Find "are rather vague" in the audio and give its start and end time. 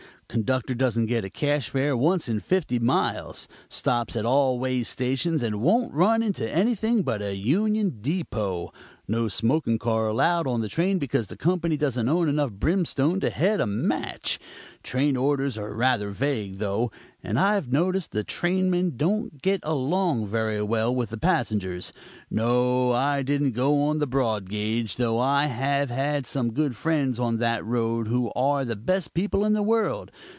15.57-16.59